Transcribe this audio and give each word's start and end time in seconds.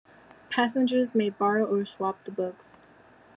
Passengers 0.49 1.13
may 1.13 1.29
borrow 1.29 1.63
or 1.63 1.85
swap 1.85 2.23
the 2.23 2.31
books. 2.31 2.75